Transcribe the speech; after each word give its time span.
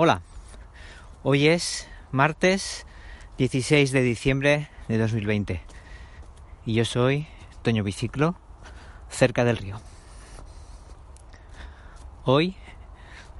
Hola, 0.00 0.22
hoy 1.24 1.48
es 1.48 1.88
martes 2.12 2.86
16 3.36 3.90
de 3.90 4.00
diciembre 4.02 4.68
de 4.86 4.96
2020 4.96 5.60
y 6.64 6.74
yo 6.74 6.84
soy 6.84 7.26
Toño 7.62 7.82
Biciclo, 7.82 8.36
cerca 9.08 9.42
del 9.42 9.56
río. 9.56 9.80
Hoy 12.22 12.54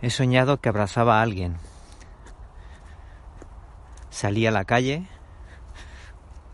he 0.02 0.11
soñado 0.11 0.61
que 0.61 0.69
abrazaba 0.69 1.21
a 1.21 1.23
alguien. 1.23 1.59
Salí 4.11 4.45
a 4.45 4.51
la 4.51 4.65
calle, 4.65 5.07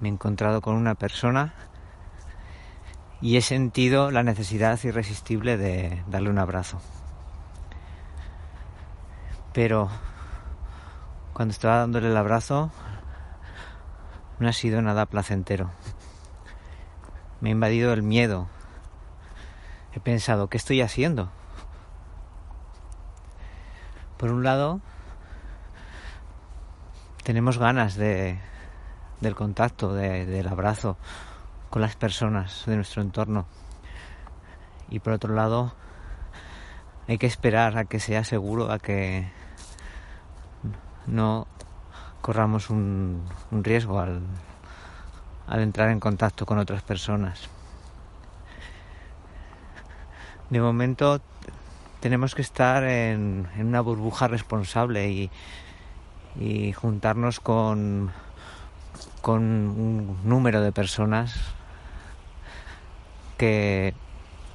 me 0.00 0.10
he 0.10 0.12
encontrado 0.12 0.60
con 0.60 0.74
una 0.74 0.96
persona 0.96 1.54
y 3.22 3.38
he 3.38 3.40
sentido 3.40 4.10
la 4.10 4.22
necesidad 4.22 4.78
irresistible 4.84 5.56
de 5.56 6.04
darle 6.08 6.28
un 6.28 6.40
abrazo. 6.40 6.78
Pero 9.54 9.88
cuando 11.32 11.52
estaba 11.52 11.78
dándole 11.78 12.08
el 12.08 12.16
abrazo 12.16 12.72
no 14.40 14.48
ha 14.48 14.52
sido 14.52 14.82
nada 14.82 15.06
placentero. 15.06 15.70
Me 17.40 17.50
ha 17.50 17.52
invadido 17.52 17.92
el 17.92 18.02
miedo. 18.02 18.48
He 19.94 20.00
pensado, 20.00 20.48
¿qué 20.48 20.56
estoy 20.56 20.80
haciendo? 20.80 21.30
Por 24.16 24.32
un 24.32 24.42
lado, 24.42 24.80
tenemos 27.22 27.56
ganas 27.56 27.94
de, 27.94 28.40
del 29.20 29.36
contacto, 29.36 29.94
de, 29.94 30.26
del 30.26 30.48
abrazo 30.48 30.96
con 31.70 31.80
las 31.80 31.94
personas 31.94 32.64
de 32.66 32.74
nuestro 32.74 33.02
entorno. 33.02 33.46
Y 34.88 34.98
por 34.98 35.12
otro 35.12 35.32
lado, 35.32 35.74
hay 37.06 37.18
que 37.18 37.26
esperar 37.26 37.78
a 37.78 37.84
que 37.84 38.00
sea 38.00 38.24
seguro, 38.24 38.72
a 38.72 38.80
que 38.80 39.43
no 41.06 41.46
corramos 42.20 42.70
un, 42.70 43.22
riesgo 43.50 44.00
al, 44.00 44.20
al 45.46 45.60
entrar 45.60 45.90
en 45.90 46.00
contacto 46.00 46.46
con 46.46 46.58
otras 46.58 46.82
personas. 46.82 47.48
De 50.50 50.60
momento 50.60 51.20
tenemos 52.00 52.34
que 52.34 52.42
estar 52.42 52.84
en, 52.84 53.48
en 53.56 53.66
una 53.66 53.80
burbuja 53.80 54.28
responsable 54.28 55.08
y, 55.10 55.30
y 56.38 56.72
juntarnos 56.72 57.40
con, 57.40 58.10
con 59.20 59.42
un 59.42 60.18
número 60.24 60.60
de 60.60 60.72
personas 60.72 61.34
que 63.38 63.94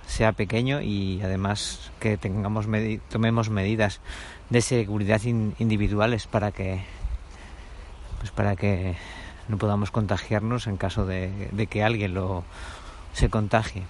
sea 0.10 0.32
pequeño 0.32 0.82
y 0.82 1.22
además 1.22 1.92
que 2.00 2.18
tengamos 2.18 2.66
medi 2.66 2.98
tomemos 2.98 3.52
medidas 3.52 4.02
de 4.50 4.62
seguridad 4.62 5.22
in 5.22 5.54
individuales 5.60 6.26
para 6.26 6.52
que 6.52 6.82
pues 8.18 8.32
para 8.32 8.56
que 8.56 8.96
no 9.48 9.58
podamos 9.58 9.92
contagiarnos 9.92 10.66
en 10.66 10.78
caso 10.78 11.06
de, 11.06 11.50
de 11.52 11.68
que 11.68 11.84
alguien 11.84 12.16
lo 12.16 12.44
se 13.14 13.30
contagie. 13.30 13.84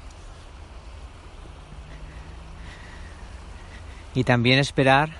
Y 4.13 4.25
también 4.25 4.59
esperar 4.59 5.11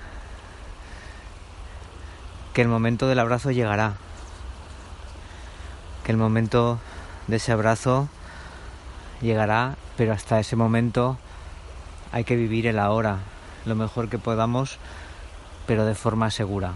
que 2.52 2.62
el 2.62 2.68
momento 2.68 3.06
del 3.06 3.20
abrazo 3.20 3.50
llegará. 3.50 3.94
Que 6.04 6.12
el 6.12 6.18
momento 6.18 6.78
de 7.26 7.36
ese 7.36 7.52
abrazo 7.52 8.08
llegará, 9.20 9.76
pero 9.96 10.12
hasta 10.12 10.40
ese 10.40 10.56
momento 10.56 11.18
hay 12.12 12.24
que 12.24 12.36
vivir 12.36 12.66
el 12.66 12.78
ahora 12.78 13.18
lo 13.64 13.74
mejor 13.74 14.08
que 14.08 14.18
podamos, 14.18 14.78
pero 15.66 15.84
de 15.84 15.94
forma 15.94 16.30
segura. 16.30 16.72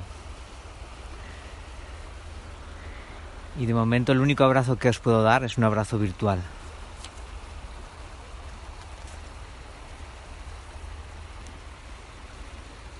Y 3.58 3.66
de 3.66 3.74
momento 3.74 4.12
el 4.12 4.20
único 4.20 4.44
abrazo 4.44 4.76
que 4.76 4.88
os 4.88 4.98
puedo 4.98 5.22
dar 5.22 5.44
es 5.44 5.58
un 5.58 5.64
abrazo 5.64 5.98
virtual. 5.98 6.40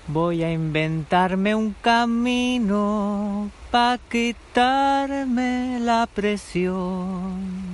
Voy 0.07 0.43
a 0.43 0.51
inventarme 0.51 1.55
un 1.55 1.75
camino 1.81 3.49
para 3.71 3.97
quitarme 3.97 5.79
la 5.79 6.07
presión 6.07 7.64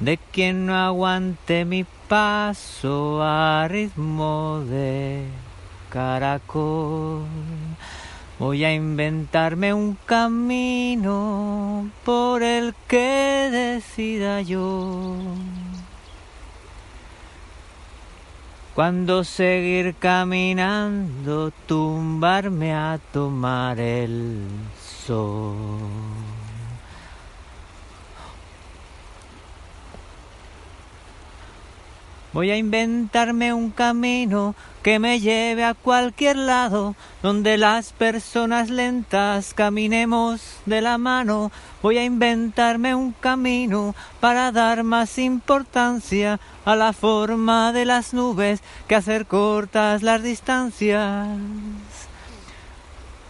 de 0.00 0.18
quien 0.18 0.66
no 0.66 0.76
aguante 0.76 1.64
mi 1.64 1.84
paso 2.08 3.22
a 3.22 3.66
ritmo 3.68 4.62
de 4.68 5.24
caracol. 5.88 7.24
Voy 8.38 8.64
a 8.64 8.74
inventarme 8.74 9.72
un 9.72 9.96
camino 10.04 11.90
por 12.04 12.42
el 12.42 12.74
que 12.86 13.48
decida 13.50 14.42
yo. 14.42 15.16
Cuando 18.74 19.24
seguir 19.24 19.94
caminando, 19.94 21.50
tumbarme 21.66 22.74
a 22.74 23.00
tomar 23.10 23.80
el 23.80 24.42
sol. 24.78 26.35
Voy 32.36 32.50
a 32.50 32.58
inventarme 32.58 33.54
un 33.54 33.70
camino 33.70 34.54
que 34.82 34.98
me 34.98 35.20
lleve 35.20 35.64
a 35.64 35.72
cualquier 35.72 36.36
lado, 36.36 36.94
donde 37.22 37.56
las 37.56 37.94
personas 37.94 38.68
lentas 38.68 39.54
caminemos 39.54 40.58
de 40.66 40.82
la 40.82 40.98
mano. 40.98 41.50
Voy 41.82 41.96
a 41.96 42.04
inventarme 42.04 42.94
un 42.94 43.12
camino 43.12 43.94
para 44.20 44.52
dar 44.52 44.82
más 44.82 45.16
importancia 45.16 46.38
a 46.66 46.76
la 46.76 46.92
forma 46.92 47.72
de 47.72 47.86
las 47.86 48.12
nubes 48.12 48.60
que 48.86 48.96
hacer 48.96 49.24
cortas 49.24 50.02
las 50.02 50.22
distancias. 50.22 51.38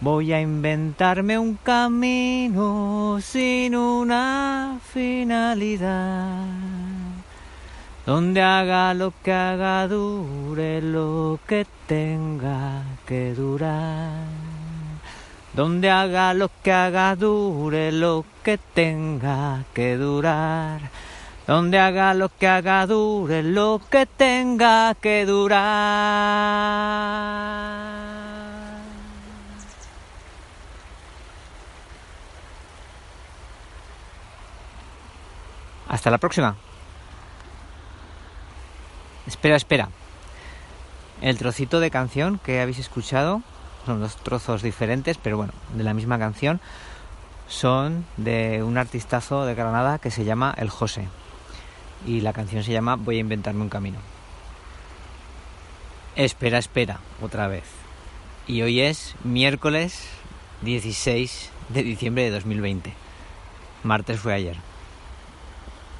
Voy 0.01 0.33
a 0.33 0.41
inventarme 0.41 1.39
un 1.39 1.55
camino 1.55 3.19
sin 3.21 3.73
una 3.73 4.81
finalidad 4.91 6.66
donde 8.07 8.41
haga 8.41 8.93
lo 8.93 9.13
que 9.21 9.33
haga 9.33 9.85
dure 9.85 10.81
lo 10.81 11.39
que 11.45 11.67
tenga 11.87 12.81
que 13.05 13.33
durar. 13.33 14.23
Donde 15.53 15.89
haga 15.89 16.33
lo 16.33 16.49
que 16.63 16.71
haga 16.71 17.17
dure 17.17 17.91
lo 17.91 18.23
que 18.43 18.57
tenga 18.57 19.65
que 19.73 19.97
durar. 19.97 20.79
Donde 21.45 21.79
haga 21.79 22.13
lo 22.13 22.29
que 22.29 22.47
haga 22.47 22.87
dure 22.87 23.43
lo 23.43 23.81
que 23.91 24.05
tenga 24.05 24.95
que 24.95 25.25
durar. 25.25 25.57
Hasta 35.89 36.09
la 36.09 36.17
próxima. 36.17 36.66
Espera, 39.27 39.57
espera. 39.57 39.89
El 41.21 41.37
trocito 41.37 41.79
de 41.79 41.91
canción 41.91 42.39
que 42.39 42.61
habéis 42.61 42.79
escuchado 42.79 43.41
son 43.85 43.99
dos 43.99 44.15
trozos 44.17 44.61
diferentes, 44.61 45.17
pero 45.17 45.37
bueno, 45.37 45.53
de 45.73 45.83
la 45.83 45.93
misma 45.93 46.17
canción. 46.17 46.61
Son 47.47 48.05
de 48.17 48.63
un 48.63 48.77
artistazo 48.77 49.45
de 49.45 49.55
Granada 49.55 49.99
que 49.99 50.11
se 50.11 50.25
llama 50.25 50.53
El 50.57 50.69
José. 50.69 51.07
Y 52.05 52.21
la 52.21 52.33
canción 52.33 52.63
se 52.63 52.71
llama 52.71 52.95
Voy 52.95 53.17
a 53.17 53.21
inventarme 53.21 53.61
un 53.61 53.69
camino. 53.69 53.99
Espera, 56.15 56.57
espera, 56.57 56.99
otra 57.21 57.47
vez. 57.47 57.65
Y 58.47 58.61
hoy 58.61 58.81
es 58.81 59.15
miércoles 59.23 60.07
16 60.61 61.51
de 61.69 61.83
diciembre 61.83 62.23
de 62.23 62.31
2020. 62.31 62.93
Martes 63.83 64.19
fue 64.19 64.33
ayer. 64.33 64.57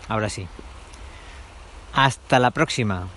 Ahora 0.07 0.29
sí. 0.29 0.47
Hasta 1.93 2.39
la 2.39 2.51
próxima. 2.51 3.07